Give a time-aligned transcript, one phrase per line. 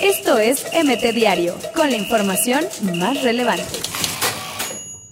[0.00, 3.64] Esto es MT Diario, con la información más relevante.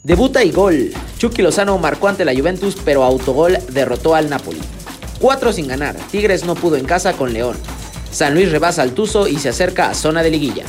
[0.02, 0.92] Debuta y gol.
[1.18, 4.60] Chucky Lozano marcó ante la Juventus, pero autogol derrotó al Napoli.
[5.20, 5.96] Cuatro sin ganar.
[6.10, 7.56] Tigres no pudo en casa con León.
[8.10, 10.64] San Luis rebasa al Tuzo y se acerca a zona de liguilla.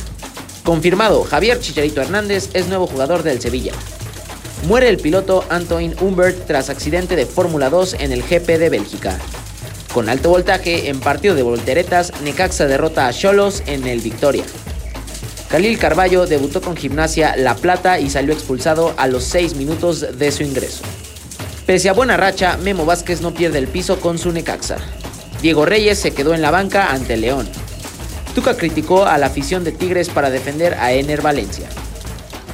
[0.64, 3.72] Confirmado, Javier Chicharito Hernández es nuevo jugador del Sevilla.
[4.66, 9.18] Muere el piloto Antoine Humbert tras accidente de Fórmula 2 en el GP de Bélgica.
[9.96, 14.44] Con alto voltaje, en partido de volteretas, Necaxa derrota a Cholos en el Victoria.
[15.48, 20.32] Khalil Carballo debutó con Gimnasia La Plata y salió expulsado a los 6 minutos de
[20.32, 20.82] su ingreso.
[21.64, 24.76] Pese a buena racha, Memo Vázquez no pierde el piso con su Necaxa.
[25.40, 27.48] Diego Reyes se quedó en la banca ante León.
[28.34, 31.70] Tuca criticó a la afición de Tigres para defender a Ener Valencia.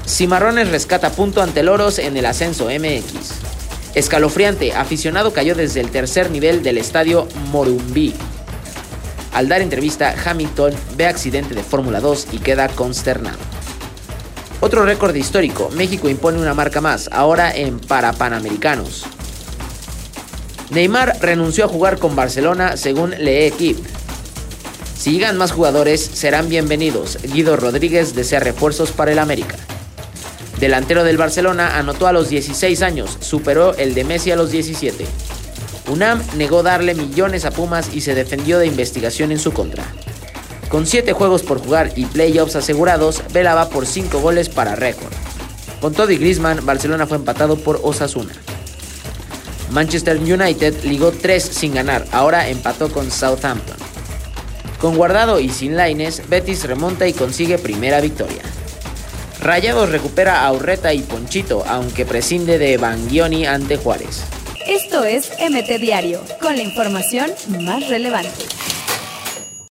[0.07, 3.42] Cimarrones rescata punto ante Loros en el ascenso MX.
[3.95, 8.15] Escalofriante, aficionado cayó desde el tercer nivel del estadio Morumbí.
[9.35, 13.37] Al dar entrevista, Hamilton ve accidente de Fórmula 2 y queda consternado.
[14.61, 19.05] Otro récord histórico, México impone una marca más, ahora en Parapanamericanos.
[20.71, 23.83] Neymar renunció a jugar con Barcelona según Le Equipe.
[24.97, 27.19] Si llegan más jugadores, serán bienvenidos.
[27.23, 29.57] Guido Rodríguez desea refuerzos para el América
[30.63, 35.05] delantero del Barcelona, anotó a los 16 años, superó el de Messi a los 17.
[35.89, 39.83] UNAM negó darle millones a Pumas y se defendió de investigación en su contra.
[40.69, 45.13] Con 7 juegos por jugar y playoffs asegurados, Vela va por 5 goles para récord.
[45.81, 48.33] Con todo y Griezmann, Barcelona fue empatado por Osasuna.
[49.73, 53.79] Manchester United ligó 3 sin ganar, ahora empató con Southampton.
[54.81, 58.43] Con Guardado y sin Laines, Betis remonta y consigue primera victoria.
[59.43, 64.23] Rayados recupera a Urreta y Ponchito, aunque prescinde de Bangioni ante Juárez.
[64.69, 68.31] Esto es MT Diario, con la información más relevante.